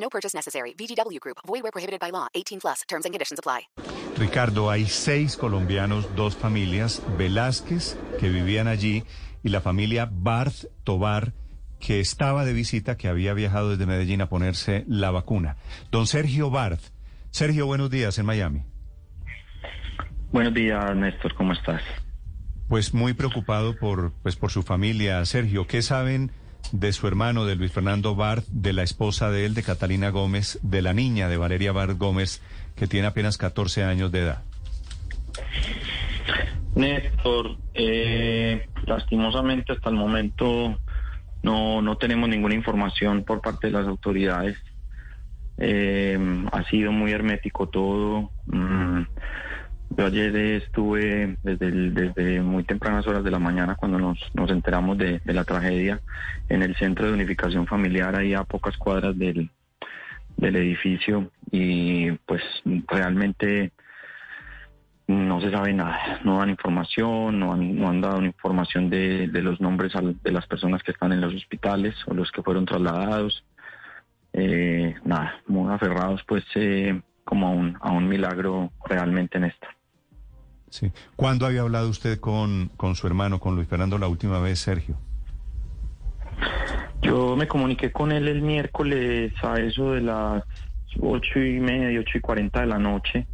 No 0.00 0.08
purchase 0.08 0.34
necessary. 0.34 0.74
VGW 0.74 1.20
Group. 1.20 1.38
Void 1.46 1.62
where 1.62 1.72
prohibited 1.72 2.00
by 2.00 2.10
law. 2.10 2.28
18 2.34 2.60
plus. 2.60 2.82
Terms 2.88 3.04
and 3.04 3.12
conditions 3.12 3.38
apply. 3.38 3.68
Ricardo, 4.18 4.68
hay 4.68 4.86
seis 4.86 5.36
colombianos, 5.36 6.16
dos 6.16 6.36
familias, 6.36 7.02
Velázquez, 7.16 7.96
que 8.18 8.28
vivían 8.28 8.66
allí, 8.66 9.04
y 9.44 9.50
la 9.50 9.60
familia 9.60 10.08
Barth 10.10 10.66
Tobar, 10.82 11.34
que 11.78 12.00
estaba 12.00 12.44
de 12.44 12.52
visita, 12.52 12.96
que 12.96 13.06
había 13.06 13.32
viajado 13.32 13.70
desde 13.70 13.86
Medellín 13.86 14.20
a 14.20 14.28
ponerse 14.28 14.84
la 14.88 15.12
vacuna. 15.12 15.56
Don 15.92 16.08
Sergio 16.08 16.50
Barth. 16.50 16.82
Sergio, 17.30 17.66
buenos 17.66 17.90
días 17.90 18.18
en 18.18 18.26
Miami. 18.26 18.64
Buenos 20.32 20.52
días, 20.52 20.96
Néstor, 20.96 21.34
¿cómo 21.34 21.52
estás? 21.52 21.82
Pues 22.68 22.92
muy 22.92 23.14
preocupado 23.14 23.76
por, 23.76 24.12
pues, 24.22 24.34
por 24.34 24.50
su 24.50 24.62
familia. 24.62 25.24
Sergio, 25.26 25.66
¿qué 25.68 25.80
saben 25.80 26.32
de 26.72 26.92
su 26.92 27.06
hermano, 27.06 27.44
de 27.44 27.56
Luis 27.56 27.72
Fernando 27.72 28.14
Barth, 28.14 28.46
de 28.48 28.72
la 28.72 28.82
esposa 28.82 29.30
de 29.30 29.46
él, 29.46 29.54
de 29.54 29.62
Catalina 29.62 30.10
Gómez, 30.10 30.58
de 30.62 30.82
la 30.82 30.92
niña 30.92 31.28
de 31.28 31.36
Valeria 31.36 31.72
Barth 31.72 31.98
Gómez, 31.98 32.42
que 32.76 32.86
tiene 32.86 33.06
apenas 33.06 33.38
14 33.38 33.84
años 33.84 34.12
de 34.12 34.20
edad? 34.20 34.42
Néstor, 36.74 37.56
eh, 37.74 38.68
lastimosamente 38.86 39.72
hasta 39.72 39.90
el 39.90 39.96
momento 39.96 40.78
no, 41.42 41.82
no 41.82 41.96
tenemos 41.96 42.28
ninguna 42.28 42.54
información 42.54 43.24
por 43.24 43.40
parte 43.40 43.68
de 43.68 43.72
las 43.72 43.86
autoridades. 43.86 44.58
Eh, 45.56 46.18
ha 46.52 46.62
sido 46.64 46.92
muy 46.92 47.12
hermético 47.12 47.68
todo. 47.68 48.30
Mm, 48.46 49.02
yo 49.98 50.06
ayer 50.06 50.36
estuve 50.36 51.36
desde, 51.42 51.72
desde 51.90 52.40
muy 52.40 52.62
tempranas 52.62 53.04
horas 53.08 53.24
de 53.24 53.32
la 53.32 53.40
mañana 53.40 53.74
cuando 53.74 53.98
nos, 53.98 54.16
nos 54.32 54.48
enteramos 54.48 54.96
de, 54.96 55.20
la 55.24 55.42
tragedia 55.42 56.00
en 56.48 56.62
el 56.62 56.76
centro 56.76 57.06
de 57.06 57.14
unificación 57.14 57.66
familiar, 57.66 58.14
ahí 58.14 58.32
a 58.32 58.44
pocas 58.44 58.76
cuadras 58.76 59.18
del, 59.18 59.50
del 60.36 60.54
edificio 60.54 61.32
y 61.50 62.12
pues 62.12 62.42
realmente 62.86 63.72
no 65.08 65.40
se 65.40 65.50
sabe 65.50 65.72
nada, 65.72 66.20
no 66.22 66.38
dan 66.38 66.50
información, 66.50 67.40
no 67.40 67.54
han, 67.54 67.76
no 67.76 67.88
han 67.88 68.00
dado 68.00 68.22
información 68.22 68.90
de, 68.90 69.26
de 69.26 69.42
los 69.42 69.60
nombres 69.60 69.92
de 70.22 70.30
las 70.30 70.46
personas 70.46 70.84
que 70.84 70.92
están 70.92 71.12
en 71.12 71.20
los 71.20 71.34
hospitales 71.34 71.96
o 72.06 72.14
los 72.14 72.30
que 72.30 72.44
fueron 72.44 72.66
trasladados. 72.66 73.44
Eh, 74.32 74.94
nada, 75.04 75.40
muy 75.48 75.72
aferrados 75.72 76.22
pues 76.28 76.44
eh, 76.54 77.00
como 77.24 77.48
a 77.48 77.50
un, 77.50 77.76
a 77.80 77.90
un 77.90 78.06
milagro 78.06 78.70
realmente 78.84 79.38
en 79.38 79.44
esto. 79.46 79.66
Sí. 80.70 80.92
¿Cuándo 81.16 81.46
había 81.46 81.62
hablado 81.62 81.88
usted 81.88 82.20
con, 82.20 82.70
con 82.76 82.94
su 82.94 83.06
hermano, 83.06 83.40
con 83.40 83.54
Luis 83.54 83.68
Fernando, 83.68 83.98
la 83.98 84.08
última 84.08 84.38
vez, 84.38 84.58
Sergio? 84.58 84.96
Yo 87.02 87.36
me 87.36 87.46
comuniqué 87.46 87.92
con 87.92 88.12
él 88.12 88.28
el 88.28 88.42
miércoles 88.42 89.32
a 89.42 89.58
eso 89.60 89.92
de 89.92 90.02
las 90.02 90.42
ocho 91.00 91.38
y 91.38 91.60
media, 91.60 92.00
ocho 92.00 92.18
y 92.18 92.20
cuarenta 92.20 92.60
de 92.60 92.66
la 92.66 92.78
noche, 92.78 93.26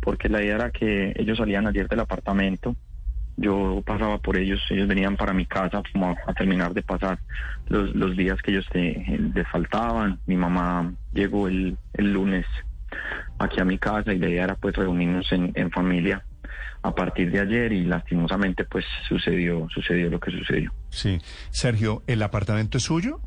porque 0.00 0.28
la 0.28 0.42
idea 0.42 0.56
era 0.56 0.70
que 0.70 1.12
ellos 1.16 1.38
salían 1.38 1.66
ayer 1.66 1.88
del 1.88 2.00
apartamento. 2.00 2.76
Yo 3.36 3.82
pasaba 3.86 4.18
por 4.18 4.36
ellos, 4.36 4.60
ellos 4.70 4.88
venían 4.88 5.16
para 5.16 5.32
mi 5.32 5.46
casa 5.46 5.82
como 5.92 6.16
a, 6.26 6.34
terminar 6.34 6.74
de 6.74 6.82
pasar 6.82 7.18
los, 7.68 7.94
los 7.94 8.16
días 8.16 8.40
que 8.42 8.50
ellos 8.50 8.66
les 8.74 9.48
faltaban. 9.48 10.18
Mi 10.26 10.36
mamá 10.36 10.92
llegó 11.12 11.48
el, 11.48 11.76
el 11.94 12.12
lunes 12.12 12.46
aquí 13.38 13.60
a 13.60 13.64
mi 13.64 13.78
casa 13.78 14.12
y 14.12 14.18
la 14.18 14.28
idea 14.28 14.44
era 14.44 14.54
pues 14.56 14.74
reunirnos 14.74 15.30
en, 15.32 15.52
en 15.54 15.70
familia 15.70 16.24
a 16.82 16.94
partir 16.94 17.30
de 17.30 17.40
ayer 17.40 17.72
y 17.72 17.84
lastimosamente 17.84 18.64
pues 18.64 18.84
sucedió, 19.08 19.68
sucedió 19.70 20.10
lo 20.10 20.20
que 20.20 20.30
sucedió. 20.30 20.72
Sí. 20.90 21.18
Sergio, 21.50 22.02
¿el 22.06 22.22
apartamento 22.22 22.78
es 22.78 22.84
suyo? 22.84 23.20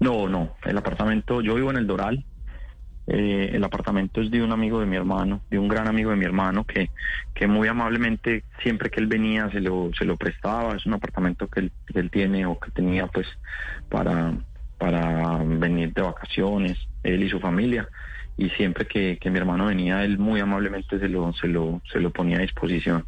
No, 0.00 0.28
no, 0.28 0.54
el 0.64 0.76
apartamento, 0.76 1.40
yo 1.40 1.54
vivo 1.54 1.70
en 1.70 1.76
el 1.76 1.86
Doral. 1.86 2.24
Eh, 3.06 3.50
el 3.54 3.64
apartamento 3.64 4.20
es 4.20 4.30
de 4.30 4.42
un 4.42 4.52
amigo 4.52 4.78
de 4.78 4.86
mi 4.86 4.96
hermano, 4.96 5.42
de 5.50 5.58
un 5.58 5.66
gran 5.66 5.88
amigo 5.88 6.10
de 6.10 6.16
mi 6.16 6.24
hermano 6.24 6.64
que, 6.64 6.90
que 7.34 7.48
muy 7.48 7.66
amablemente 7.66 8.44
siempre 8.62 8.90
que 8.90 9.00
él 9.00 9.08
venía 9.08 9.50
se 9.50 9.60
lo, 9.60 9.90
se 9.98 10.04
lo 10.04 10.16
prestaba. 10.16 10.76
Es 10.76 10.86
un 10.86 10.94
apartamento 10.94 11.48
que 11.48 11.60
él, 11.60 11.72
que 11.86 11.98
él 11.98 12.10
tiene 12.10 12.46
o 12.46 12.58
que 12.58 12.70
tenía 12.70 13.06
pues 13.08 13.26
para, 13.88 14.32
para 14.78 15.38
venir 15.38 15.92
de 15.92 16.02
vacaciones, 16.02 16.78
él 17.02 17.22
y 17.24 17.28
su 17.28 17.40
familia. 17.40 17.88
Y 18.44 18.50
siempre 18.56 18.86
que, 18.86 19.18
que 19.20 19.30
mi 19.30 19.38
hermano 19.38 19.66
venía, 19.66 20.04
él 20.04 20.18
muy 20.18 20.40
amablemente 20.40 20.98
se 20.98 21.08
lo, 21.08 21.32
se 21.34 21.46
lo, 21.46 21.80
se 21.92 22.00
lo 22.00 22.10
ponía 22.10 22.38
a 22.38 22.40
disposición. 22.40 23.04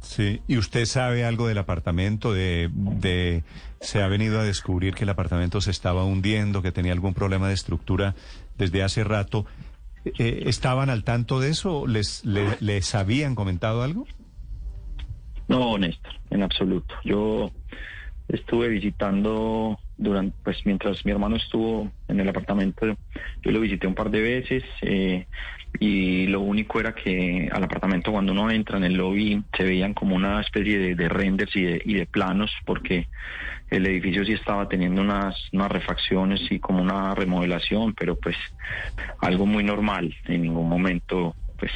Sí. 0.00 0.40
¿Y 0.48 0.56
usted 0.56 0.86
sabe 0.86 1.24
algo 1.26 1.46
del 1.48 1.58
apartamento? 1.58 2.32
De, 2.32 2.70
de, 2.72 3.42
¿Se 3.80 4.02
ha 4.02 4.08
venido 4.08 4.40
a 4.40 4.44
descubrir 4.44 4.94
que 4.94 5.04
el 5.04 5.10
apartamento 5.10 5.60
se 5.60 5.70
estaba 5.70 6.04
hundiendo, 6.04 6.62
que 6.62 6.72
tenía 6.72 6.92
algún 6.92 7.12
problema 7.12 7.48
de 7.48 7.54
estructura 7.54 8.14
desde 8.56 8.82
hace 8.82 9.04
rato? 9.04 9.44
Eh, 10.18 10.44
¿Estaban 10.46 10.88
al 10.88 11.04
tanto 11.04 11.40
de 11.40 11.50
eso? 11.50 11.86
¿Les, 11.86 12.24
le- 12.24 12.56
¿Les 12.60 12.94
habían 12.94 13.34
comentado 13.34 13.82
algo? 13.82 14.06
No, 15.48 15.76
Néstor, 15.76 16.12
en 16.30 16.42
absoluto. 16.42 16.94
Yo 17.04 17.50
estuve 18.32 18.68
visitando 18.68 19.78
durante, 19.96 20.36
pues 20.42 20.58
mientras 20.64 21.04
mi 21.04 21.12
hermano 21.12 21.36
estuvo 21.36 21.90
en 22.08 22.20
el 22.20 22.28
apartamento, 22.28 22.86
yo 23.42 23.50
lo 23.52 23.60
visité 23.60 23.86
un 23.86 23.94
par 23.94 24.10
de 24.10 24.20
veces 24.20 24.64
eh, 24.82 25.26
y 25.78 26.26
lo 26.26 26.40
único 26.40 26.80
era 26.80 26.94
que 26.94 27.48
al 27.52 27.62
apartamento 27.64 28.10
cuando 28.12 28.32
uno 28.32 28.50
entra 28.50 28.78
en 28.78 28.84
el 28.84 28.94
lobby 28.94 29.42
se 29.56 29.64
veían 29.64 29.94
como 29.94 30.16
una 30.16 30.40
especie 30.40 30.78
de, 30.78 30.94
de 30.94 31.08
renders 31.08 31.54
y 31.54 31.62
de, 31.62 31.82
y 31.84 31.94
de 31.94 32.06
planos 32.06 32.50
porque 32.64 33.08
el 33.70 33.86
edificio 33.86 34.24
sí 34.24 34.32
estaba 34.32 34.68
teniendo 34.68 35.00
unas, 35.02 35.36
unas 35.52 35.70
refacciones 35.70 36.40
y 36.50 36.58
como 36.58 36.82
una 36.82 37.14
remodelación, 37.14 37.94
pero 37.94 38.16
pues 38.16 38.36
algo 39.20 39.46
muy 39.46 39.62
normal. 39.64 40.14
En 40.24 40.42
ningún 40.42 40.68
momento 40.68 41.36
pues 41.56 41.72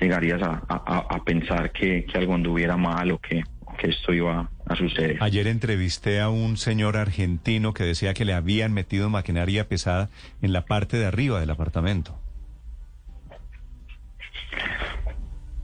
llegarías 0.00 0.42
a, 0.42 0.62
a- 0.68 1.06
a 1.10 1.24
pensar 1.24 1.70
que, 1.72 2.04
que 2.04 2.18
algo 2.18 2.34
anduviera 2.34 2.76
mal 2.76 3.12
o 3.12 3.18
que, 3.18 3.42
que 3.76 3.88
esto 3.88 4.12
iba 4.12 4.48
a 4.66 4.76
suceder. 4.76 5.18
Ayer 5.20 5.46
entrevisté 5.46 6.20
a 6.20 6.28
un 6.28 6.56
señor 6.56 6.96
argentino 6.96 7.74
que 7.74 7.84
decía 7.84 8.14
que 8.14 8.24
le 8.24 8.32
habían 8.32 8.72
metido 8.72 9.10
maquinaria 9.10 9.68
pesada 9.68 10.10
en 10.42 10.52
la 10.52 10.64
parte 10.64 10.96
de 10.96 11.06
arriba 11.06 11.40
del 11.40 11.50
apartamento. 11.50 12.18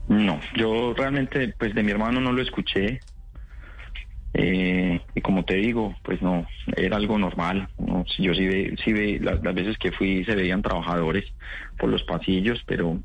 No, 0.07 0.39
yo 0.55 0.93
realmente 0.93 1.53
pues 1.57 1.73
de 1.73 1.83
mi 1.83 1.91
hermano 1.91 2.19
no 2.19 2.33
lo 2.33 2.41
escuché. 2.41 2.99
Eh, 4.33 5.01
y 5.13 5.21
como 5.21 5.43
te 5.43 5.55
digo, 5.55 5.93
pues 6.03 6.21
no, 6.21 6.45
era 6.75 6.97
algo 6.97 7.17
normal. 7.17 7.69
¿no? 7.77 8.05
Yo 8.17 8.33
sí 8.33 8.47
ve, 8.47 8.75
sí 8.83 8.93
ve, 8.93 9.19
las, 9.21 9.43
las 9.43 9.55
veces 9.55 9.77
que 9.77 9.91
fui 9.91 10.23
se 10.25 10.35
veían 10.35 10.61
trabajadores 10.61 11.25
por 11.77 11.89
los 11.89 12.03
pasillos, 12.03 12.61
pero, 12.65 12.99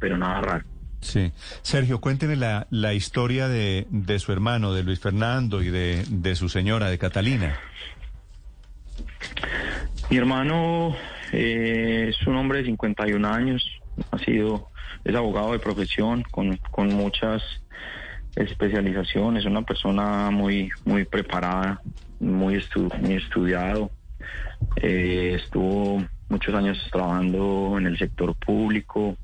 pero 0.00 0.18
nada 0.18 0.40
raro. 0.40 0.64
Sí. 1.00 1.32
Sergio, 1.62 2.00
cuénteme 2.00 2.36
la, 2.36 2.66
la 2.70 2.92
historia 2.94 3.48
de, 3.48 3.86
de 3.90 4.18
su 4.18 4.32
hermano, 4.32 4.72
de 4.74 4.82
Luis 4.82 4.98
Fernando 5.00 5.62
y 5.62 5.70
de, 5.70 6.04
de 6.08 6.34
su 6.34 6.48
señora, 6.48 6.90
de 6.90 6.98
Catalina. 6.98 7.58
Mi 10.10 10.16
hermano 10.16 10.96
eh, 11.32 12.06
es 12.10 12.26
un 12.26 12.36
hombre 12.36 12.58
de 12.58 12.64
51 12.66 13.28
años, 13.28 13.62
ha 14.10 14.18
sido, 14.18 14.70
es 15.04 15.14
abogado 15.14 15.52
de 15.52 15.58
profesión 15.58 16.24
con, 16.30 16.56
con 16.70 16.88
muchas 16.94 17.42
especializaciones, 18.36 19.44
una 19.44 19.62
persona 19.62 20.30
muy, 20.30 20.70
muy 20.84 21.04
preparada, 21.04 21.80
muy, 22.20 22.54
estu- 22.56 22.92
muy 23.00 23.14
estudiado. 23.14 23.90
Eh, 24.76 25.38
estuvo 25.42 26.04
muchos 26.28 26.54
años 26.54 26.78
trabajando 26.90 27.74
en 27.78 27.86
el 27.86 27.98
sector 27.98 28.34
público. 28.34 29.16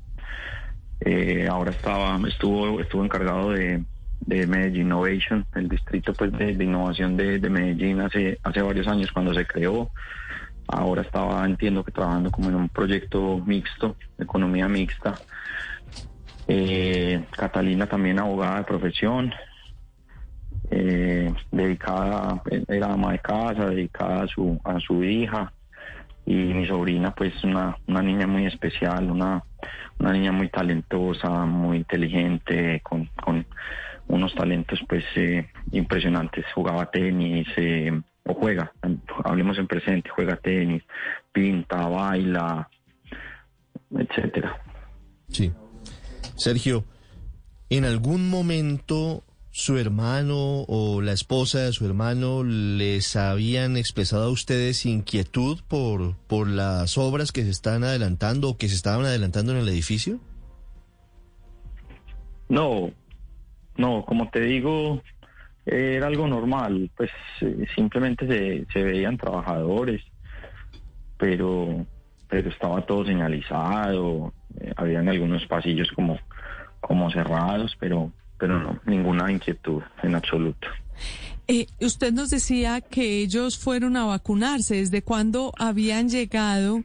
Eh, 1.01 1.47
ahora 1.49 1.71
estaba, 1.71 2.17
estuvo, 2.27 2.79
estuvo 2.79 3.03
encargado 3.03 3.51
de, 3.51 3.83
de 4.21 4.47
Medellín 4.47 4.87
Innovation, 4.87 5.45
el 5.55 5.69
distrito 5.69 6.13
pues 6.13 6.31
de, 6.31 6.51
innovación 6.51 7.17
de, 7.17 7.39
de 7.39 7.49
Medellín 7.49 8.01
hace, 8.01 8.39
hace 8.43 8.61
varios 8.61 8.87
años 8.87 9.11
cuando 9.11 9.33
se 9.33 9.45
creó. 9.45 9.91
Ahora 10.67 11.03
estaba, 11.03 11.45
entiendo 11.45 11.83
que 11.83 11.91
trabajando 11.91 12.31
como 12.31 12.49
en 12.49 12.55
un 12.55 12.69
proyecto 12.69 13.39
mixto, 13.45 13.95
economía 14.17 14.67
mixta. 14.67 15.13
Eh, 16.47 17.23
Catalina 17.31 17.87
también 17.87 18.19
abogada 18.19 18.57
de 18.57 18.63
profesión, 18.63 19.31
eh, 20.71 21.31
dedicada, 21.51 22.41
era 22.67 22.93
ama 22.93 23.11
de 23.11 23.19
casa, 23.19 23.69
dedicada 23.69 24.23
a 24.23 24.27
su, 24.27 24.59
a 24.63 24.79
su 24.79 25.03
hija. 25.03 25.51
y 26.25 26.33
mi 26.33 26.65
sobrina 26.65 27.13
pues 27.13 27.43
una, 27.43 27.77
una 27.87 28.01
niña 28.01 28.25
muy 28.25 28.47
especial, 28.47 29.11
una, 29.11 29.43
una 29.99 30.13
niña 30.13 30.31
muy 30.31 30.49
talentosa, 30.49 31.29
muy 31.45 31.77
inteligente, 31.77 32.81
con, 32.83 33.09
unos 34.07 34.35
talentos 34.35 34.79
pues 34.87 35.03
eh, 35.15 35.49
impresionantes. 35.71 36.45
Jugaba 36.53 36.91
tenis 36.91 37.47
eh, 37.57 37.91
o 38.23 38.33
juega, 38.33 38.71
hablemos 39.23 39.57
en 39.57 39.67
presente, 39.67 40.09
juega 40.09 40.35
tenis, 40.35 40.83
pinta, 41.31 41.87
baila, 41.87 42.69
etcétera. 43.91 44.61
Sí. 45.29 45.51
Sergio, 46.35 46.83
¿en 47.69 47.85
algún 47.85 48.29
momento 48.29 49.23
su 49.57 49.77
hermano 49.77 50.65
o 50.67 51.01
la 51.01 51.13
esposa 51.13 51.59
de 51.59 51.71
su 51.71 51.85
hermano 51.85 52.43
les 52.43 53.15
habían 53.15 53.77
expresado 53.77 54.25
a 54.25 54.29
ustedes 54.29 54.85
inquietud 54.85 55.61
por, 55.69 56.17
por 56.27 56.49
las 56.49 56.97
obras 56.97 57.31
que 57.31 57.43
se 57.43 57.51
están 57.51 57.85
adelantando 57.85 58.49
o 58.49 58.57
que 58.57 58.67
se 58.67 58.75
estaban 58.75 59.05
adelantando 59.05 59.53
en 59.53 59.59
el 59.59 59.69
edificio? 59.69 60.19
No, 62.49 62.91
no, 63.77 64.03
como 64.03 64.29
te 64.29 64.41
digo, 64.41 65.01
era 65.65 66.07
algo 66.07 66.27
normal, 66.27 66.91
pues 66.97 67.11
eh, 67.39 67.65
simplemente 67.75 68.27
se, 68.27 68.65
se 68.73 68.83
veían 68.83 69.15
trabajadores, 69.15 70.01
pero, 71.17 71.85
pero 72.27 72.49
estaba 72.49 72.85
todo 72.85 73.05
señalizado, 73.05 74.33
eh, 74.59 74.73
habían 74.75 75.07
algunos 75.07 75.45
pasillos 75.45 75.89
como, 75.95 76.19
como 76.81 77.09
cerrados, 77.09 77.77
pero 77.79 78.11
pero 78.37 78.59
no, 78.59 78.79
ninguna 78.85 79.31
inquietud 79.31 79.81
en 80.03 80.15
absoluto. 80.15 80.67
Eh, 81.47 81.67
usted 81.79 82.11
nos 82.11 82.31
decía 82.31 82.81
que 82.81 83.19
ellos 83.19 83.57
fueron 83.57 83.97
a 83.97 84.05
vacunarse. 84.05 84.75
¿Desde 84.75 85.01
cuándo 85.01 85.53
habían 85.57 86.09
llegado 86.09 86.83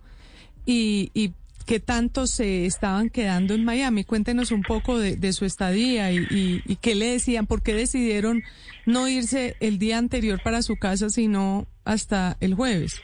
y, 0.67 1.11
y 1.15 1.33
qué 1.65 1.81
tanto 1.81 2.27
se 2.27 2.67
estaban 2.67 3.09
quedando 3.09 3.55
en 3.55 3.65
Miami? 3.65 4.05
Cuéntenos 4.05 4.51
un 4.51 4.63
poco 4.63 4.99
de, 4.99 5.33
su 5.33 5.45
estadía 5.47 6.13
y, 6.13 6.27
y, 6.65 6.77
qué 6.77 6.95
le 6.95 7.13
decían, 7.13 7.47
por 7.47 7.63
qué 7.63 7.75
decidieron 7.75 8.43
no 8.87 9.09
irse 9.09 9.57
el 9.61 9.79
día 9.79 9.97
anterior 9.97 10.41
para 10.43 10.63
su 10.63 10.77
casa, 10.77 11.09
sino 11.09 11.67
hasta 11.85 12.37
el 12.41 12.55
jueves. 12.55 13.01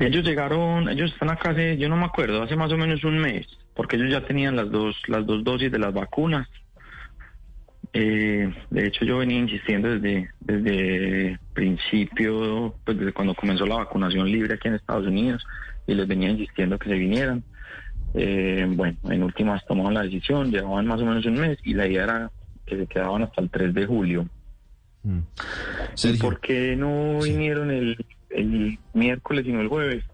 Ellos 0.00 0.24
llegaron, 0.24 0.88
ellos 0.88 1.12
están 1.12 1.30
acá 1.30 1.50
hace, 1.50 1.76
yo 1.76 1.88
no 1.88 1.96
me 1.96 2.06
acuerdo, 2.06 2.42
hace 2.42 2.56
más 2.56 2.72
o 2.72 2.76
menos 2.76 3.04
un 3.04 3.18
mes 3.18 3.46
porque 3.80 3.96
ellos 3.96 4.10
ya 4.10 4.20
tenían 4.26 4.56
las 4.56 4.70
dos, 4.70 4.94
las 5.08 5.24
dos 5.24 5.42
dosis 5.42 5.72
de 5.72 5.78
las 5.78 5.94
vacunas. 5.94 6.46
Eh, 7.94 8.52
de 8.68 8.86
hecho, 8.86 9.06
yo 9.06 9.16
venía 9.16 9.38
insistiendo 9.38 9.88
desde, 9.88 10.28
desde 10.38 11.38
principio, 11.54 12.74
pues 12.84 12.98
desde 12.98 13.14
cuando 13.14 13.34
comenzó 13.34 13.64
la 13.64 13.76
vacunación 13.76 14.30
libre 14.30 14.52
aquí 14.52 14.68
en 14.68 14.74
Estados 14.74 15.06
Unidos, 15.06 15.42
y 15.86 15.94
les 15.94 16.06
venía 16.06 16.28
insistiendo 16.28 16.78
que 16.78 16.90
se 16.90 16.94
vinieran. 16.94 17.42
Eh, 18.12 18.66
bueno, 18.68 18.98
en 19.08 19.22
últimas 19.22 19.64
tomaron 19.64 19.94
la 19.94 20.02
decisión, 20.02 20.50
llevaban 20.50 20.86
más 20.86 21.00
o 21.00 21.06
menos 21.06 21.24
un 21.24 21.40
mes, 21.40 21.56
y 21.64 21.72
la 21.72 21.86
idea 21.86 22.04
era 22.04 22.30
que 22.66 22.76
se 22.76 22.86
quedaban 22.86 23.22
hasta 23.22 23.40
el 23.40 23.48
3 23.48 23.72
de 23.72 23.86
julio. 23.86 24.28
Mm. 25.04 25.20
¿Por 26.20 26.38
qué 26.40 26.76
no 26.76 27.20
vinieron 27.20 27.70
el, 27.70 27.96
el 28.30 28.78
miércoles 28.94 29.44
sino 29.44 29.60
el 29.60 29.68
jueves? 29.68 30.04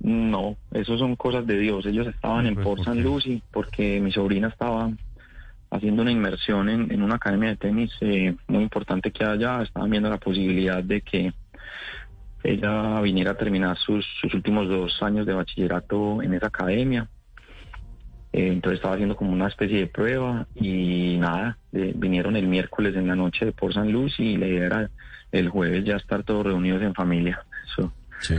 No, 0.00 0.56
eso 0.72 0.96
son 0.96 1.14
cosas 1.16 1.46
de 1.46 1.58
Dios. 1.58 1.84
Ellos 1.84 2.06
estaban 2.06 2.46
en 2.46 2.54
pues, 2.54 2.64
Port 2.64 2.84
San 2.84 3.02
Lucie 3.02 3.42
porque 3.52 4.00
mi 4.00 4.10
sobrina 4.10 4.48
estaba 4.48 4.90
haciendo 5.70 6.02
una 6.02 6.10
inmersión 6.10 6.68
en, 6.68 7.02
una 7.02 7.16
academia 7.16 7.50
de 7.50 7.56
tenis 7.56 7.92
eh, 8.00 8.34
muy 8.48 8.62
importante 8.62 9.12
que 9.12 9.24
allá. 9.24 9.62
Estaban 9.62 9.90
viendo 9.90 10.08
la 10.08 10.18
posibilidad 10.18 10.82
de 10.82 11.02
que 11.02 11.32
ella 12.42 13.00
viniera 13.02 13.32
a 13.32 13.36
terminar 13.36 13.76
sus, 13.78 14.06
últimos 14.32 14.68
dos 14.68 15.02
años 15.02 15.26
de 15.26 15.34
bachillerato 15.34 16.22
en 16.22 16.34
esa 16.34 16.46
academia. 16.46 17.08
Eh, 18.32 18.46
entonces 18.48 18.78
estaba 18.78 18.94
haciendo 18.94 19.16
como 19.16 19.32
una 19.32 19.48
especie 19.48 19.78
de 19.78 19.86
prueba 19.88 20.46
y 20.54 21.16
nada, 21.18 21.58
vinieron 21.72 22.36
el 22.36 22.46
miércoles 22.46 22.94
en 22.96 23.08
la 23.08 23.16
noche 23.16 23.44
de 23.44 23.52
Port 23.52 23.74
San 23.74 23.90
Lucie 23.90 24.24
y 24.24 24.36
la 24.36 24.46
idea 24.46 24.66
era 24.66 24.90
el 25.32 25.48
jueves 25.48 25.84
ya 25.84 25.96
estar 25.96 26.22
todos 26.22 26.44
reunidos 26.46 26.82
en 26.82 26.94
familia. 26.94 27.44
Eso 27.72 27.92
Sí. 28.20 28.34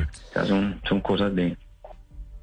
son, 0.48 0.80
son 0.88 1.02
cosas 1.02 1.34
de, 1.36 1.58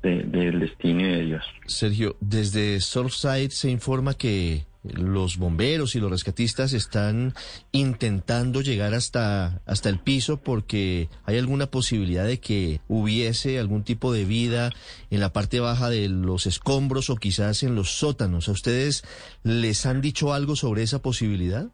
del 0.02 0.58
destino 0.60 1.00
y 1.00 1.04
de 1.04 1.22
Dios. 1.24 1.44
Sergio, 1.66 2.16
desde 2.20 2.80
Surfside 2.80 3.50
se 3.50 3.70
informa 3.70 4.14
que 4.14 4.64
los 4.94 5.36
bomberos 5.36 5.94
y 5.94 6.00
los 6.00 6.10
rescatistas 6.10 6.72
están 6.72 7.34
intentando 7.72 8.60
llegar 8.60 8.94
hasta, 8.94 9.60
hasta 9.66 9.88
el 9.88 9.98
piso 9.98 10.38
porque 10.38 11.08
hay 11.24 11.38
alguna 11.38 11.66
posibilidad 11.66 12.26
de 12.26 12.40
que 12.40 12.80
hubiese 12.88 13.58
algún 13.58 13.84
tipo 13.84 14.12
de 14.12 14.24
vida 14.24 14.70
en 15.10 15.20
la 15.20 15.32
parte 15.32 15.60
baja 15.60 15.90
de 15.90 16.08
los 16.08 16.46
escombros 16.46 17.10
o 17.10 17.16
quizás 17.16 17.62
en 17.62 17.74
los 17.74 17.90
sótanos. 17.90 18.48
¿A 18.48 18.52
ustedes 18.52 19.04
les 19.42 19.86
han 19.86 20.00
dicho 20.00 20.32
algo 20.32 20.56
sobre 20.56 20.82
esa 20.82 21.00
posibilidad? 21.00 21.68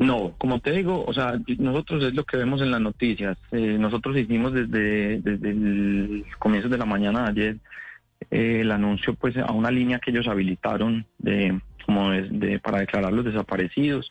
No, 0.00 0.32
como 0.38 0.60
te 0.60 0.72
digo, 0.72 1.04
o 1.06 1.12
sea, 1.12 1.38
nosotros 1.58 2.02
es 2.04 2.14
lo 2.14 2.24
que 2.24 2.38
vemos 2.38 2.62
en 2.62 2.70
las 2.70 2.80
noticias. 2.80 3.36
Eh, 3.52 3.76
nosotros 3.78 4.16
hicimos 4.16 4.54
desde, 4.54 5.20
desde 5.20 5.50
el 5.50 6.24
comienzo 6.38 6.70
de 6.70 6.78
la 6.78 6.86
mañana 6.86 7.26
ayer 7.26 7.58
eh, 8.30 8.60
el 8.60 8.70
anuncio 8.70 9.14
pues 9.14 9.36
a 9.36 9.52
una 9.52 9.70
línea 9.70 9.98
que 9.98 10.10
ellos 10.10 10.28
habilitaron 10.28 11.06
de 11.18 11.60
como 11.84 12.10
de, 12.10 12.58
para 12.58 12.78
declarar 12.78 13.12
los 13.12 13.24
desaparecidos. 13.24 14.10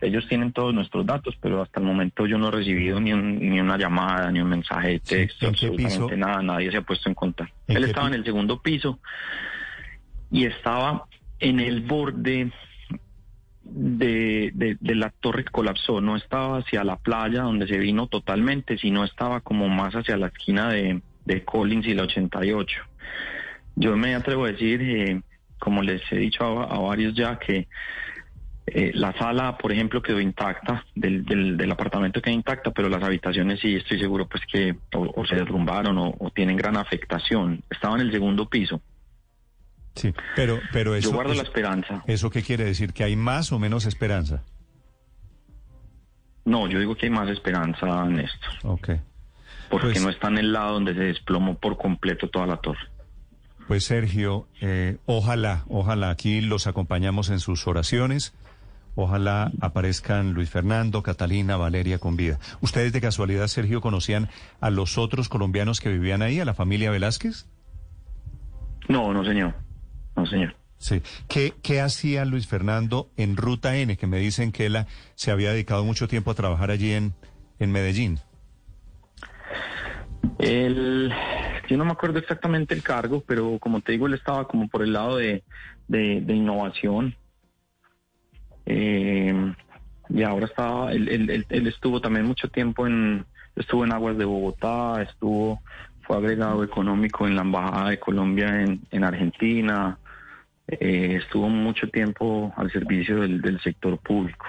Ellos 0.00 0.26
tienen 0.28 0.52
todos 0.52 0.72
nuestros 0.72 1.04
datos, 1.04 1.36
pero 1.40 1.60
hasta 1.60 1.78
el 1.78 1.86
momento 1.86 2.26
yo 2.26 2.38
no 2.38 2.48
he 2.48 2.52
recibido 2.52 2.98
ni, 3.00 3.12
ni 3.12 3.60
una 3.60 3.76
llamada, 3.76 4.32
ni 4.32 4.40
un 4.40 4.48
mensaje 4.48 4.88
de 4.88 5.00
texto, 5.00 5.48
absolutamente 5.48 6.16
nada, 6.16 6.42
nadie 6.42 6.70
se 6.70 6.78
ha 6.78 6.82
puesto 6.82 7.10
en 7.10 7.14
contacto. 7.14 7.54
Él 7.68 7.84
estaba 7.84 8.08
en 8.08 8.14
el 8.14 8.24
segundo 8.24 8.62
piso 8.62 8.98
y 10.30 10.46
estaba 10.46 11.04
en 11.38 11.60
el 11.60 11.82
borde 11.82 12.50
de, 13.62 14.50
de, 14.80 14.94
la 14.94 15.10
torre 15.10 15.44
que 15.44 15.50
colapsó 15.50 16.00
no 16.00 16.16
estaba 16.16 16.58
hacia 16.58 16.82
la 16.82 16.96
playa 16.96 17.42
donde 17.42 17.68
se 17.68 17.78
vino 17.78 18.06
totalmente, 18.06 18.78
sino 18.78 19.04
estaba 19.04 19.40
como 19.40 19.68
más 19.68 19.94
hacia 19.94 20.16
la 20.16 20.28
esquina 20.28 20.70
de, 20.70 21.02
de 21.24 21.44
Collins 21.44 21.86
y 21.86 21.94
la 21.94 22.04
88. 22.04 22.80
Yo 23.76 23.96
me 23.96 24.14
atrevo 24.14 24.44
a 24.44 24.52
decir, 24.52 24.82
eh, 24.82 25.22
como 25.58 25.82
les 25.82 26.02
he 26.12 26.16
dicho 26.16 26.44
a, 26.44 26.78
varios 26.78 27.14
ya, 27.14 27.38
que 27.38 27.68
eh, 28.66 28.92
la 28.94 29.12
sala, 29.18 29.56
por 29.56 29.72
ejemplo, 29.72 30.02
quedó 30.02 30.20
intacta, 30.20 30.84
del, 30.94 31.24
del, 31.24 31.70
apartamento 31.70 32.20
quedó 32.20 32.34
intacta, 32.34 32.70
pero 32.70 32.88
las 32.88 33.02
habitaciones 33.02 33.60
sí 33.60 33.76
estoy 33.76 33.98
seguro 33.98 34.28
pues 34.28 34.42
que 34.50 34.76
o, 34.94 35.24
se 35.26 35.34
derrumbaron 35.34 35.96
o 35.98 36.30
tienen 36.34 36.56
gran 36.56 36.76
afectación. 36.76 37.62
Estaba 37.70 37.96
en 37.96 38.02
el 38.02 38.12
segundo 38.12 38.48
piso. 38.48 38.80
Sí, 39.94 40.14
pero, 40.36 40.60
pero 40.72 40.94
eso... 40.94 41.10
Yo 41.10 41.14
guardo 41.14 41.34
la 41.34 41.42
esperanza. 41.42 42.02
¿Eso 42.06 42.30
qué 42.30 42.42
quiere 42.42 42.64
decir? 42.64 42.92
¿Que 42.92 43.04
hay 43.04 43.16
más 43.16 43.52
o 43.52 43.58
menos 43.58 43.86
esperanza? 43.86 44.42
No, 46.44 46.68
yo 46.68 46.78
digo 46.78 46.96
que 46.96 47.06
hay 47.06 47.10
más 47.10 47.28
esperanza, 47.28 48.04
Néstor. 48.06 48.50
Ok. 48.64 48.90
Porque 49.68 49.88
pues 49.88 50.02
no 50.02 50.10
está 50.10 50.28
en 50.28 50.38
el 50.38 50.52
lado 50.52 50.74
donde 50.74 50.94
se 50.94 51.00
desplomó 51.00 51.56
por 51.56 51.76
completo 51.76 52.28
toda 52.28 52.46
la 52.46 52.56
torre. 52.56 52.80
Pues 53.70 53.84
Sergio, 53.84 54.48
eh, 54.60 54.96
ojalá, 55.06 55.62
ojalá 55.68 56.10
aquí 56.10 56.40
los 56.40 56.66
acompañamos 56.66 57.30
en 57.30 57.38
sus 57.38 57.68
oraciones. 57.68 58.34
Ojalá 58.96 59.52
aparezcan 59.60 60.32
Luis 60.32 60.50
Fernando, 60.50 61.04
Catalina, 61.04 61.56
Valeria 61.56 62.00
con 62.00 62.16
vida. 62.16 62.40
¿Ustedes 62.60 62.92
de 62.92 63.00
casualidad, 63.00 63.46
Sergio, 63.46 63.80
conocían 63.80 64.28
a 64.60 64.70
los 64.70 64.98
otros 64.98 65.28
colombianos 65.28 65.78
que 65.78 65.88
vivían 65.88 66.20
ahí, 66.20 66.40
a 66.40 66.44
la 66.44 66.52
familia 66.52 66.90
Velázquez? 66.90 67.46
No, 68.88 69.12
no, 69.12 69.24
señor. 69.24 69.54
No, 70.16 70.26
señor. 70.26 70.56
Sí. 70.78 71.00
¿Qué, 71.28 71.54
¿Qué 71.62 71.80
hacía 71.80 72.24
Luis 72.24 72.48
Fernando 72.48 73.08
en 73.16 73.36
Ruta 73.36 73.76
N? 73.76 73.96
Que 73.96 74.08
me 74.08 74.18
dicen 74.18 74.50
que 74.50 74.66
él 74.66 74.84
se 75.14 75.30
había 75.30 75.52
dedicado 75.52 75.84
mucho 75.84 76.08
tiempo 76.08 76.32
a 76.32 76.34
trabajar 76.34 76.72
allí 76.72 76.90
en, 76.90 77.14
en 77.60 77.70
Medellín. 77.70 78.18
Él, 80.40 81.12
yo 81.70 81.76
no 81.76 81.84
me 81.84 81.92
acuerdo 81.92 82.18
exactamente 82.18 82.74
el 82.74 82.82
cargo, 82.82 83.22
pero 83.24 83.58
como 83.60 83.80
te 83.80 83.92
digo, 83.92 84.08
él 84.08 84.14
estaba 84.14 84.48
como 84.48 84.68
por 84.68 84.82
el 84.82 84.92
lado 84.92 85.16
de, 85.16 85.44
de, 85.86 86.34
innovación. 86.34 87.14
Eh, 88.66 89.54
y 90.08 90.22
ahora 90.24 90.46
estaba, 90.46 90.92
él, 90.92 91.08
él, 91.08 91.46
él, 91.48 91.66
estuvo 91.68 92.00
también 92.00 92.26
mucho 92.26 92.48
tiempo 92.48 92.88
en, 92.88 93.24
estuvo 93.54 93.84
en 93.84 93.92
Aguas 93.92 94.18
de 94.18 94.24
Bogotá, 94.24 95.00
estuvo 95.02 95.60
fue 96.02 96.16
agregado 96.16 96.64
económico 96.64 97.28
en 97.28 97.36
la 97.36 97.42
Embajada 97.42 97.90
de 97.90 98.00
Colombia 98.00 98.64
en, 98.90 99.04
Argentina, 99.04 99.96
eh, 100.66 101.20
estuvo 101.22 101.48
mucho 101.48 101.88
tiempo 101.88 102.52
al 102.56 102.68
servicio 102.72 103.20
del, 103.20 103.60
sector 103.60 103.96
público. 103.98 104.44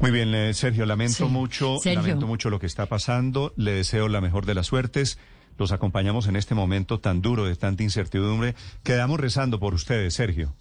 Muy 0.00 0.10
bien, 0.10 0.34
eh, 0.34 0.54
Sergio, 0.54 0.86
lamento 0.86 1.28
mucho, 1.28 1.76
lamento 1.84 2.26
mucho 2.26 2.50
lo 2.50 2.58
que 2.58 2.66
está 2.66 2.86
pasando. 2.86 3.52
Le 3.56 3.72
deseo 3.72 4.08
la 4.08 4.20
mejor 4.20 4.46
de 4.46 4.54
las 4.54 4.66
suertes. 4.66 5.18
Los 5.58 5.70
acompañamos 5.72 6.28
en 6.28 6.36
este 6.36 6.54
momento 6.54 6.98
tan 6.98 7.20
duro 7.22 7.44
de 7.44 7.54
tanta 7.56 7.82
incertidumbre. 7.82 8.54
Quedamos 8.82 9.20
rezando 9.20 9.60
por 9.60 9.74
ustedes, 9.74 10.14
Sergio. 10.14 10.54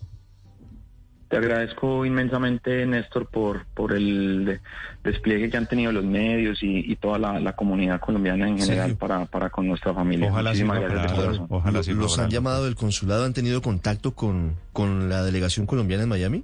Te 1.30 1.38
agradezco 1.38 2.06
inmensamente, 2.06 2.86
Néstor, 2.86 3.30
por, 3.30 3.66
por 3.68 3.94
el 3.94 4.44
de- 4.44 4.60
despliegue 5.02 5.50
que 5.50 5.56
han 5.56 5.66
tenido 5.66 5.94
los 5.94 6.04
medios 6.04 6.62
y, 6.62 6.92
y 6.92 6.98
toda 6.98 7.18
la, 7.20 7.40
la 7.40 7.54
comunidad 7.56 8.02
colombiana 8.02 8.50
en 8.50 8.60
general 8.60 8.98
para, 8.98 9.26
para 9.28 9.50
con 9.50 9.66
nuestra 9.66 9.94
familia. 9.94 10.28
Ojalá 10.30 10.50
Muchísimas 10.50 10.80
sirva 10.80 10.90
gracias 10.94 11.12
de 11.12 11.16
para- 11.16 11.26
corazón. 11.28 11.48
Ojalá 11.50 11.84
sirva 11.84 12.02
¿Los 12.02 12.20
han 12.20 12.30
llamado 12.30 12.66
del 12.66 12.76
consulado? 12.76 13.24
¿Han 13.24 13.32
tenido 13.34 13.62
contacto 13.62 14.14
con, 14.14 14.58
con 14.74 15.08
la 15.08 15.24
delegación 15.24 15.66
colombiana 15.68 16.04
en 16.04 16.10
Miami? 16.10 16.44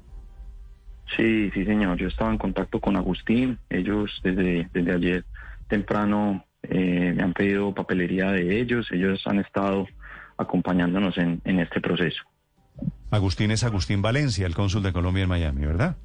Sí, 1.16 1.52
sí, 1.54 1.66
señor. 1.66 1.98
Yo 1.98 2.08
estaba 2.08 2.32
en 2.32 2.38
contacto 2.38 2.80
con 2.80 2.98
Agustín. 2.98 3.58
Ellos 3.70 4.20
desde, 4.24 4.70
desde 4.74 4.94
ayer 4.94 5.26
temprano 5.68 6.46
eh, 6.64 7.14
me 7.16 7.24
han 7.24 7.34
pedido 7.34 7.74
papelería 7.74 8.32
de 8.32 8.60
ellos. 8.60 8.88
Ellos 8.92 9.22
han 9.26 9.40
estado 9.40 9.88
acompañándonos 10.38 11.18
en, 11.18 11.42
en 11.46 11.60
este 11.60 11.82
proceso. 11.82 12.22
Agustín 13.10 13.52
es 13.52 13.64
Agustín 13.64 14.02
Valencia, 14.02 14.46
el 14.46 14.54
cónsul 14.54 14.84
de 14.84 14.94
Colombia 14.94 15.24
en 15.24 15.30
Miami, 15.30 15.66
¿verdad? 15.66 15.96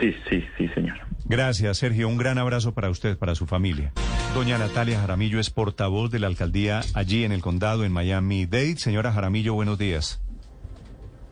Sí, 0.00 0.14
sí, 0.28 0.44
sí, 0.56 0.68
señor. 0.68 0.98
Gracias, 1.24 1.78
Sergio. 1.78 2.08
Un 2.08 2.18
gran 2.18 2.38
abrazo 2.38 2.74
para 2.74 2.90
usted, 2.90 3.18
para 3.18 3.34
su 3.34 3.46
familia. 3.46 3.92
Doña 4.34 4.58
Natalia 4.58 5.00
Jaramillo 5.00 5.40
es 5.40 5.50
portavoz 5.50 6.10
de 6.10 6.18
la 6.18 6.26
alcaldía 6.26 6.80
allí 6.94 7.24
en 7.24 7.32
el 7.32 7.40
condado, 7.40 7.84
en 7.84 7.92
Miami-Dade. 7.92 8.76
Señora 8.76 9.12
Jaramillo, 9.12 9.54
buenos 9.54 9.78
días. 9.78 10.22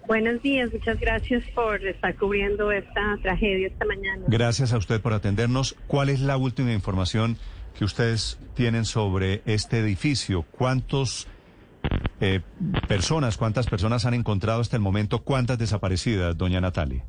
Buenos 0.06 0.40
días, 0.40 0.72
muchas 0.72 1.00
gracias 1.00 1.42
por 1.52 1.84
estar 1.84 2.14
cubriendo 2.14 2.70
esta 2.70 3.18
tragedia 3.22 3.66
esta 3.66 3.84
mañana. 3.84 4.22
Gracias 4.28 4.72
a 4.72 4.78
usted 4.78 5.00
por 5.00 5.12
atendernos. 5.12 5.76
¿Cuál 5.88 6.10
es 6.10 6.20
la 6.20 6.36
última 6.36 6.72
información 6.72 7.36
que 7.76 7.84
ustedes 7.84 8.38
tienen 8.54 8.84
sobre 8.84 9.42
este 9.46 9.80
edificio? 9.80 10.44
¿Cuántos 10.52 11.26
eh, 12.20 12.40
personas, 12.86 13.36
cuántas 13.36 13.66
personas 13.66 14.06
han 14.06 14.14
encontrado 14.14 14.60
hasta 14.60 14.76
el 14.76 14.82
momento? 14.82 15.24
¿Cuántas 15.24 15.58
desaparecidas, 15.58 16.38
doña 16.38 16.60
Natalia? 16.60 17.04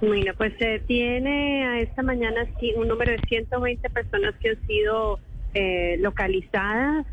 Bueno, 0.00 0.32
pues 0.36 0.52
se 0.58 0.80
tiene 0.80 1.64
a 1.64 1.80
esta 1.80 2.02
mañana 2.02 2.44
un 2.76 2.88
número 2.88 3.12
de 3.12 3.20
120 3.28 3.88
personas 3.90 4.34
que 4.40 4.50
han 4.50 4.66
sido 4.66 5.20
eh, 5.54 5.96
localizadas. 6.00 7.06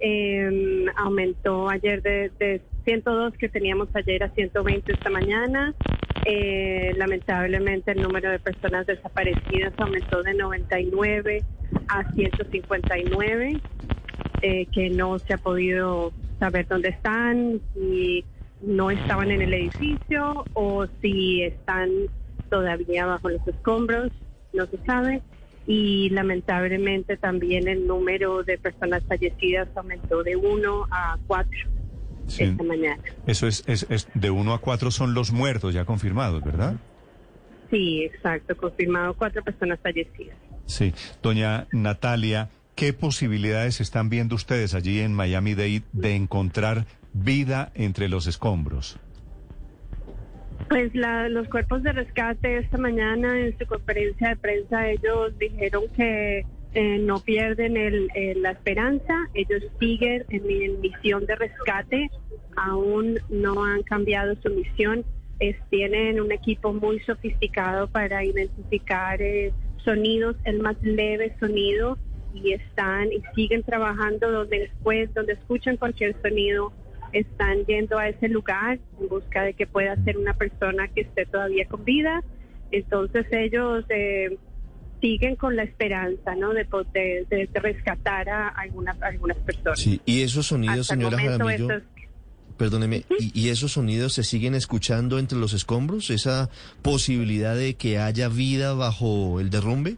Eh, 0.00 0.86
aumentó 0.96 1.68
ayer 1.68 2.02
de, 2.02 2.30
de 2.38 2.62
102 2.84 3.34
que 3.34 3.48
teníamos 3.48 3.88
ayer 3.94 4.24
a 4.24 4.30
120 4.30 4.92
esta 4.92 5.10
mañana. 5.10 5.74
Eh, 6.24 6.92
lamentablemente 6.96 7.92
el 7.92 8.02
número 8.02 8.30
de 8.30 8.38
personas 8.38 8.86
desaparecidas 8.86 9.72
aumentó 9.78 10.22
de 10.22 10.34
99 10.34 11.42
a 11.88 12.12
159, 12.12 13.60
eh, 14.42 14.66
que 14.66 14.90
no 14.90 15.18
se 15.18 15.34
ha 15.34 15.38
podido 15.38 16.12
saber 16.38 16.66
dónde 16.68 16.90
están, 16.90 17.60
si 17.74 18.24
no 18.62 18.90
estaban 18.90 19.30
en 19.30 19.42
el 19.42 19.54
edificio 19.54 20.46
o 20.52 20.86
si 21.00 21.42
están 21.42 21.90
todavía 22.50 23.06
bajo 23.06 23.28
los 23.30 23.46
escombros, 23.46 24.10
no 24.52 24.66
se 24.66 24.78
sabe. 24.78 25.22
Y 25.66 26.08
lamentablemente 26.10 27.16
también 27.16 27.68
el 27.68 27.86
número 27.86 28.42
de 28.42 28.58
personas 28.58 29.02
fallecidas 29.06 29.68
aumentó 29.76 30.22
de 30.22 30.36
1 30.36 30.86
a 30.90 31.18
4 31.26 31.50
Sí. 32.26 32.44
esta 32.44 32.62
mañana. 32.62 33.02
Eso 33.26 33.48
es, 33.48 33.64
es, 33.66 33.86
es 33.90 34.06
de 34.14 34.30
uno 34.30 34.54
a 34.54 34.60
cuatro 34.60 34.92
son 34.92 35.14
los 35.14 35.32
muertos 35.32 35.74
ya 35.74 35.84
confirmados, 35.84 36.44
¿verdad? 36.44 36.76
Sí, 37.70 38.04
exacto, 38.04 38.56
confirmado 38.56 39.14
cuatro 39.14 39.42
personas 39.42 39.80
fallecidas. 39.82 40.36
Sí. 40.66 40.92
Doña 41.22 41.66
Natalia, 41.72 42.48
¿qué 42.76 42.92
posibilidades 42.92 43.80
están 43.80 44.10
viendo 44.10 44.36
ustedes 44.36 44.74
allí 44.74 45.00
en 45.00 45.12
Miami-Dade 45.12 45.82
de 45.92 46.14
encontrar 46.14 46.86
vida 47.12 47.72
entre 47.74 48.08
los 48.08 48.28
escombros? 48.28 48.96
Pues 50.70 50.94
la- 50.94 51.28
los 51.28 51.48
cuerpos 51.48 51.82
de 51.82 51.90
rescate 51.92 52.58
esta 52.58 52.78
mañana 52.78 53.40
en 53.40 53.58
su 53.58 53.66
conferencia 53.66 54.28
de 54.28 54.36
prensa 54.36 54.88
ellos 54.88 55.36
dijeron 55.36 55.82
que 55.96 56.46
eh, 56.74 56.98
no 57.00 57.18
pierden 57.18 57.76
el, 57.76 58.08
eh, 58.14 58.34
la 58.36 58.52
esperanza, 58.52 59.12
ellos 59.34 59.64
siguen 59.80 60.24
en, 60.30 60.80
misión 60.80 61.26
de 61.26 61.34
rescate, 61.34 62.08
aún 62.56 63.18
no 63.28 63.64
han 63.64 63.82
cambiado 63.82 64.36
su 64.36 64.48
misión, 64.50 65.04
Es- 65.40 65.56
tienen 65.70 66.20
un 66.20 66.30
equipo 66.30 66.72
muy 66.72 67.00
sofisticado 67.00 67.88
para 67.88 68.24
identificar 68.24 69.20
eh, 69.20 69.52
sonidos, 69.84 70.36
el 70.44 70.60
más 70.60 70.76
leve 70.82 71.34
sonido 71.40 71.98
y 72.32 72.52
están 72.52 73.10
y 73.12 73.22
siguen 73.34 73.64
trabajando 73.64 74.30
donde 74.30 74.60
después, 74.60 75.12
donde 75.14 75.32
escuchan 75.32 75.76
cualquier 75.78 76.14
sonido, 76.22 76.72
están 77.12 77.64
yendo 77.66 77.98
a 77.98 78.08
ese 78.08 78.28
lugar 78.28 78.78
en 79.00 79.08
busca 79.08 79.42
de 79.42 79.54
que 79.54 79.66
pueda 79.66 79.96
ser 80.04 80.16
una 80.18 80.34
persona 80.34 80.88
que 80.88 81.02
esté 81.02 81.26
todavía 81.26 81.66
con 81.66 81.84
vida. 81.84 82.22
Entonces 82.70 83.26
ellos 83.30 83.84
eh, 83.88 84.38
siguen 85.00 85.36
con 85.36 85.56
la 85.56 85.64
esperanza, 85.64 86.34
¿no? 86.36 86.52
De 86.52 86.64
poder 86.64 87.26
de, 87.28 87.48
de 87.52 87.60
rescatar 87.60 88.28
a 88.28 88.48
algunas 88.48 89.00
algunas 89.02 89.36
personas. 89.38 89.80
Sí, 89.80 90.00
y 90.04 90.22
esos 90.22 90.46
sonidos, 90.46 90.80
Hasta 90.80 90.94
señora 90.94 91.18
Jaramillo, 91.18 91.68
perdóneme, 92.56 93.04
¿y, 93.18 93.46
y 93.46 93.48
esos 93.48 93.72
sonidos 93.72 94.12
se 94.12 94.22
siguen 94.22 94.54
escuchando 94.54 95.18
entre 95.18 95.38
los 95.38 95.52
escombros? 95.52 96.10
¿Esa 96.10 96.50
posibilidad 96.82 97.56
de 97.56 97.74
que 97.74 97.98
haya 97.98 98.28
vida 98.28 98.74
bajo 98.74 99.40
el 99.40 99.50
derrumbe? 99.50 99.96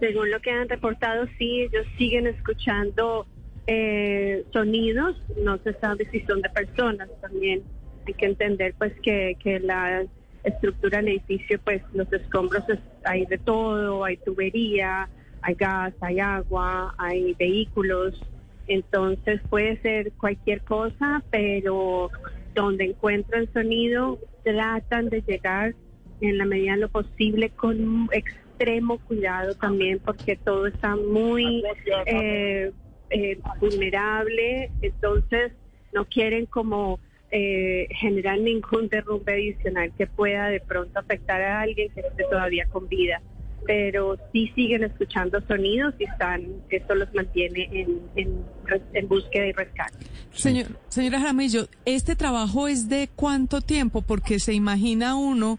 Según 0.00 0.30
lo 0.30 0.40
que 0.40 0.50
han 0.50 0.68
reportado, 0.68 1.26
sí, 1.38 1.62
ellos 1.62 1.86
siguen 1.96 2.26
escuchando 2.26 3.26
eh, 3.66 4.44
sonidos, 4.52 5.16
no 5.42 5.58
se 5.58 5.72
sabe 5.74 6.06
si 6.10 6.20
son 6.20 6.42
de 6.42 6.48
personas 6.50 7.08
también. 7.20 7.62
Hay 8.06 8.14
que 8.14 8.26
entender 8.26 8.74
pues 8.78 8.92
que, 9.02 9.36
que 9.42 9.60
la 9.60 10.04
estructura 10.42 10.98
del 10.98 11.08
edificio, 11.08 11.58
pues 11.64 11.82
los 11.94 12.12
escombros 12.12 12.68
es- 12.68 12.78
hay 13.04 13.24
de 13.26 13.38
todo, 13.38 14.04
hay 14.04 14.16
tubería, 14.18 15.08
hay 15.40 15.54
gas, 15.54 15.94
hay 16.00 16.20
agua, 16.20 16.94
hay 16.98 17.34
vehículos, 17.38 18.22
entonces 18.66 19.40
puede 19.48 19.76
ser 19.78 20.12
cualquier 20.12 20.60
cosa, 20.62 21.22
pero 21.30 22.10
donde 22.54 22.84
encuentran 22.84 23.50
sonido 23.52 24.18
tratan 24.42 25.08
de 25.08 25.22
llegar 25.22 25.74
en 26.20 26.38
la 26.38 26.44
medida 26.44 26.72
de 26.74 26.80
lo 26.82 26.88
posible 26.88 27.50
con 27.50 28.08
extremo 28.12 28.98
cuidado 28.98 29.54
también 29.54 30.00
porque 30.04 30.36
todo 30.36 30.66
está 30.66 30.94
muy 30.96 31.62
eh, 32.06 32.72
eh, 33.10 33.38
vulnerable, 33.60 34.70
entonces 34.82 35.52
no 35.92 36.04
quieren 36.06 36.46
como 36.46 36.98
eh, 37.30 37.88
generar 37.90 38.38
ningún 38.38 38.88
derrumbe 38.88 39.32
adicional 39.32 39.92
que 39.96 40.06
pueda 40.06 40.48
de 40.48 40.60
pronto 40.60 40.98
afectar 40.98 41.40
a 41.42 41.62
alguien 41.62 41.90
que 41.90 42.00
esté 42.00 42.24
todavía 42.24 42.66
con 42.66 42.88
vida. 42.88 43.20
Pero 43.66 44.16
sí 44.32 44.52
siguen 44.54 44.84
escuchando 44.84 45.40
sonidos 45.48 45.94
y 45.98 46.04
están, 46.04 46.42
esto 46.68 46.94
los 46.94 47.12
mantiene 47.14 47.68
en, 47.72 48.00
en, 48.16 49.08
búsqueda 49.08 49.46
y 49.46 49.52
rescate. 49.52 50.04
Señor, 50.32 50.66
señora 50.88 51.20
Jaramillo, 51.20 51.68
¿este 51.84 52.14
trabajo 52.16 52.68
es 52.68 52.88
de 52.88 53.08
cuánto 53.14 53.60
tiempo? 53.60 54.02
Porque 54.02 54.38
se 54.38 54.52
imagina 54.52 55.16
uno 55.16 55.58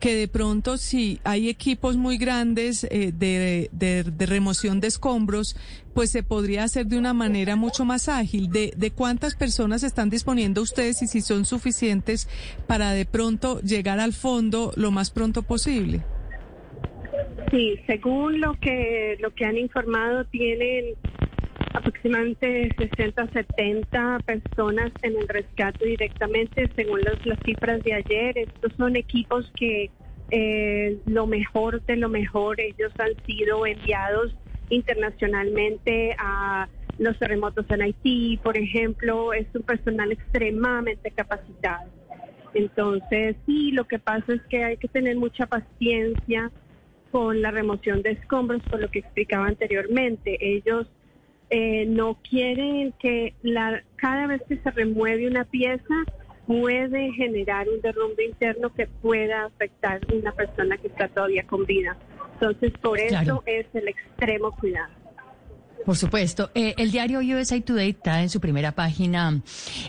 que 0.00 0.14
de 0.16 0.28
pronto 0.28 0.76
si 0.78 1.20
hay 1.24 1.48
equipos 1.48 1.96
muy 1.96 2.18
grandes 2.18 2.84
eh, 2.84 3.12
de, 3.16 3.68
de- 3.72 4.02
de 4.04 4.26
remoción 4.26 4.80
de 4.80 4.88
escombros, 4.88 5.56
pues 5.94 6.10
se 6.10 6.22
podría 6.22 6.64
hacer 6.64 6.86
de 6.86 6.98
una 6.98 7.12
manera 7.14 7.54
mucho 7.56 7.84
más 7.84 8.08
ágil. 8.08 8.50
¿De, 8.50 8.72
de 8.76 8.90
cuántas 8.90 9.34
personas 9.34 9.82
están 9.82 10.10
disponiendo 10.10 10.60
ustedes 10.60 11.02
y 11.02 11.06
si 11.06 11.20
son 11.20 11.44
suficientes 11.44 12.28
para 12.66 12.92
de 12.92 13.04
pronto 13.06 13.60
llegar 13.60 14.00
al 14.00 14.12
fondo 14.12 14.72
lo 14.76 14.90
más 14.90 15.10
pronto 15.10 15.42
posible? 15.42 16.02
Sí, 17.54 17.78
según 17.86 18.40
lo 18.40 18.54
que 18.54 19.16
lo 19.20 19.30
que 19.30 19.44
han 19.44 19.56
informado, 19.56 20.24
tienen 20.24 20.96
aproximadamente 21.72 22.74
60 22.76 23.28
70 23.28 24.22
personas 24.26 24.90
en 25.02 25.16
el 25.16 25.28
rescate 25.28 25.86
directamente, 25.86 26.68
según 26.74 27.04
las, 27.04 27.16
cifras 27.44 27.80
de 27.84 27.94
ayer. 27.94 28.36
Estos 28.38 28.72
son 28.76 28.96
equipos 28.96 29.52
que 29.54 29.92
eh, 30.32 30.98
lo 31.06 31.28
mejor 31.28 31.80
de 31.84 31.94
lo 31.94 32.08
mejor, 32.08 32.60
ellos 32.60 32.92
han 32.98 33.12
sido 33.24 33.64
enviados 33.66 34.34
internacionalmente 34.68 36.16
a 36.18 36.68
los 36.98 37.16
terremotos 37.20 37.66
en 37.70 37.82
Haití, 37.82 38.36
por 38.42 38.56
ejemplo, 38.56 39.32
es 39.32 39.46
un 39.54 39.62
personal 39.62 40.10
extremadamente 40.10 41.12
capacitado. 41.12 41.88
Entonces, 42.52 43.36
sí, 43.46 43.70
lo 43.70 43.84
que 43.84 44.00
pasa 44.00 44.32
es 44.32 44.42
que 44.50 44.64
hay 44.64 44.76
que 44.76 44.88
tener 44.88 45.16
mucha 45.16 45.46
paciencia 45.46 46.50
con 47.14 47.42
la 47.42 47.52
remoción 47.52 48.02
de 48.02 48.10
escombros, 48.10 48.60
por 48.64 48.80
lo 48.80 48.90
que 48.90 48.98
explicaba 48.98 49.46
anteriormente. 49.46 50.36
Ellos 50.40 50.88
eh, 51.48 51.86
no 51.86 52.18
quieren 52.28 52.92
que 52.98 53.34
la, 53.40 53.84
cada 53.94 54.26
vez 54.26 54.42
que 54.48 54.56
se 54.56 54.68
remueve 54.72 55.28
una 55.28 55.44
pieza 55.44 55.94
puede 56.44 57.12
generar 57.12 57.68
un 57.68 57.80
derrumbe 57.82 58.24
interno 58.24 58.74
que 58.74 58.88
pueda 58.88 59.44
afectar 59.44 60.00
a 60.02 60.12
una 60.12 60.32
persona 60.32 60.76
que 60.76 60.88
está 60.88 61.06
todavía 61.06 61.46
con 61.46 61.64
vida. 61.66 61.96
Entonces, 62.32 62.72
por 62.82 62.98
eso 62.98 63.44
es 63.46 63.66
el 63.74 63.86
extremo 63.86 64.50
cuidado. 64.56 65.03
Por 65.84 65.96
supuesto. 65.96 66.50
Eh, 66.54 66.74
el 66.78 66.90
diario 66.90 67.20
USA 67.20 67.60
Today 67.60 67.92
trae 67.92 68.22
en 68.22 68.30
su 68.30 68.40
primera 68.40 68.72
página 68.72 69.42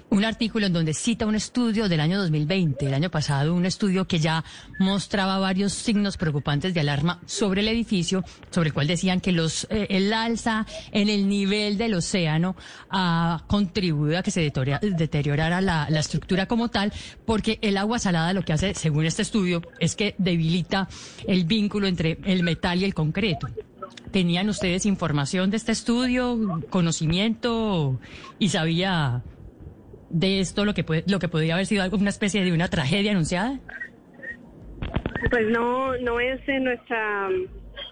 un 0.10 0.25
artículo 0.25 0.66
en 0.66 0.74
donde 0.74 0.94
cita 0.94 1.25
un 1.25 1.36
estudio 1.36 1.88
del 1.88 2.02
año 2.02 2.20
2020, 2.20 2.88
el 2.88 2.94
año 2.94 3.10
pasado, 3.10 3.54
un 3.54 3.66
estudio 3.66 4.06
que 4.06 4.20
ya 4.20 4.44
mostraba 4.78 5.40
varios 5.40 5.72
signos 5.72 6.18
preocupantes 6.18 6.74
de 6.74 6.82
alarma 6.82 7.22
sobre 7.25 7.62
el 7.62 7.70
edificio, 7.70 8.25
sobre 8.52 8.70
el 8.70 8.74
cual 8.74 8.88
decían 8.88 9.22
que 9.22 9.32
los 9.32 9.68
eh, 9.70 9.88
el 9.90 10.12
alza 10.12 10.66
en 10.92 11.08
el 11.08 11.30
nivel 11.30 11.78
del 11.78 11.94
océano 11.94 12.58
ha 12.90 13.46
contribuido 13.48 14.20
a 14.20 14.24
que 14.24 14.32
se 14.32 14.42
deteriorara 14.82 15.62
la, 15.62 15.88
la 15.90 16.00
estructura 16.02 16.46
como 16.46 16.68
tal, 16.68 16.92
porque 17.25 17.58
el 17.62 17.78
agua 17.78 18.00
salada 18.00 18.34
lo 18.34 18.44
que 18.44 18.52
hace, 18.52 18.74
según 18.74 19.06
este 19.06 19.22
estudio, 19.22 19.62
es 19.80 19.96
que 19.96 20.14
debilita 20.18 20.90
el 21.25 21.46
vínculo 21.46 21.88
entre 21.88 22.18
el 22.25 22.44
metal 22.44 22.82
y 22.82 22.84
el 22.84 22.94
concreto. 22.94 23.48
¿Tenían 24.15 24.48
ustedes 24.48 24.86
información 24.86 25.51
de 25.51 25.57
este 25.57 25.74
estudio, 25.74 26.39
conocimiento 26.69 28.00
y 28.39 28.48
sabía 28.48 29.24
de 30.10 30.39
esto 30.39 30.63
lo 30.63 30.74
que, 30.74 30.86
puede, 30.86 31.03
lo 31.05 31.19
que 31.19 31.27
podría 31.27 31.55
haber 31.55 31.65
sido 31.65 31.84
alguna 31.84 32.12
especie 32.12 32.45
de 32.45 32.53
una 32.53 32.69
tragedia 32.69 33.12
anunciada? 33.12 33.60
Pues 35.29 35.50
no, 35.50 35.98
no 35.98 36.22
es 36.22 36.39
en 36.48 36.63
nuestra, 36.63 37.27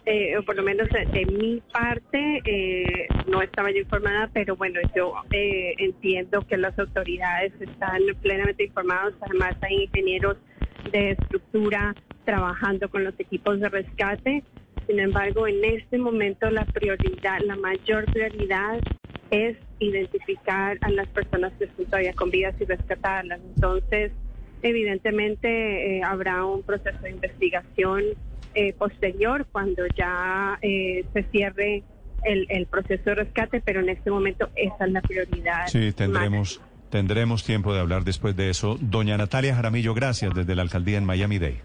eh, 0.05 0.37
o 0.37 0.43
por 0.43 0.55
lo 0.55 0.63
menos 0.63 0.87
de, 0.87 1.25
mi 1.25 1.61
parte, 1.73 2.41
eh, 2.45 3.05
no 3.27 3.41
estaba 3.41 3.71
yo 3.71 3.79
informada, 3.79 4.29
pero 4.33 4.55
bueno, 4.55 4.79
yo 4.95 5.15
eh, 5.29 5.73
entiendo 5.77 6.47
que 6.47 6.55
las 6.55 6.79
autoridades 6.79 7.51
están 7.59 7.99
plenamente 8.21 8.63
informadas, 8.63 9.13
además 9.19 9.57
hay 9.61 9.83
ingenieros 9.83 10.37
de 10.89 11.11
estructura 11.11 11.93
trabajando 12.23 12.87
con 12.87 13.03
los 13.03 13.19
equipos 13.19 13.59
de 13.59 13.67
rescate 13.67 14.41
sin 14.87 14.99
embargo, 14.99 15.47
en 15.47 15.63
este 15.63 15.97
momento 15.97 16.49
la 16.49 16.65
prioridad, 16.65 17.39
la 17.45 17.55
mayor 17.55 18.05
prioridad 18.05 18.79
es 19.31 19.57
identificar 19.79 20.77
a 20.81 20.89
las 20.89 21.07
personas 21.09 21.53
que 21.57 21.65
están 21.65 21.85
todavía 21.85 22.13
con 22.13 22.29
vidas 22.29 22.55
y 22.59 22.65
rescatarlas. 22.65 23.39
Entonces, 23.55 24.11
evidentemente 24.61 25.97
eh, 25.97 26.03
habrá 26.03 26.45
un 26.45 26.63
proceso 26.63 26.99
de 27.01 27.11
investigación 27.11 28.03
eh, 28.55 28.73
posterior 28.73 29.47
cuando 29.51 29.83
ya 29.97 30.59
eh, 30.61 31.05
se 31.13 31.23
cierre 31.23 31.83
el, 32.23 32.45
el, 32.49 32.67
proceso 32.67 33.03
de 33.05 33.15
rescate, 33.15 33.61
pero 33.61 33.79
en 33.79 33.89
este 33.89 34.11
momento 34.11 34.49
esa 34.55 34.85
es 34.85 34.91
la 34.91 35.01
prioridad. 35.01 35.67
Sí, 35.67 35.91
tendremos, 35.91 36.61
tendremos 36.89 37.43
tiempo 37.43 37.73
de 37.73 37.79
hablar 37.79 38.03
después 38.03 38.35
de 38.35 38.49
eso. 38.49 38.77
Doña 38.79 39.17
Natalia 39.17 39.55
Jaramillo, 39.55 39.93
gracias 39.93 40.33
desde 40.33 40.55
la 40.55 40.61
alcaldía 40.61 40.97
en 40.97 41.05
Miami 41.05 41.39
Day. 41.39 41.59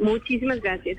Muchísimas 0.00 0.60
gracias. 0.60 0.98